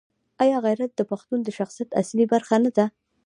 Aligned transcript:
آیا 0.43 0.57
غیرت 0.65 0.91
د 0.95 1.01
پښتون 1.11 1.39
د 1.43 1.49
شخصیت 1.57 1.89
اصلي 2.01 2.25
برخه 2.33 2.55
نه 2.63 2.71
ده؟ 2.77 2.85